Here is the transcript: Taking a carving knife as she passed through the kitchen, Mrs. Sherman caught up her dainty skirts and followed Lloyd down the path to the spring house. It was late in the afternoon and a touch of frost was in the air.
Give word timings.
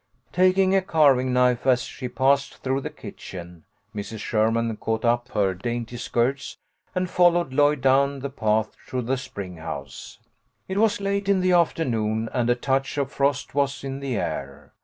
Taking 0.33 0.75
a 0.75 0.81
carving 0.81 1.31
knife 1.31 1.67
as 1.67 1.83
she 1.83 2.09
passed 2.09 2.57
through 2.63 2.81
the 2.81 2.89
kitchen, 2.89 3.65
Mrs. 3.95 4.17
Sherman 4.17 4.75
caught 4.77 5.05
up 5.05 5.27
her 5.35 5.53
dainty 5.53 5.97
skirts 5.97 6.57
and 6.95 7.07
followed 7.07 7.53
Lloyd 7.53 7.81
down 7.81 8.17
the 8.21 8.31
path 8.31 8.75
to 8.87 9.03
the 9.03 9.15
spring 9.15 9.57
house. 9.57 10.17
It 10.67 10.79
was 10.79 11.01
late 11.01 11.29
in 11.29 11.39
the 11.41 11.51
afternoon 11.51 12.29
and 12.33 12.49
a 12.49 12.55
touch 12.55 12.97
of 12.97 13.11
frost 13.11 13.53
was 13.53 13.83
in 13.83 13.99
the 13.99 14.15
air. 14.17 14.73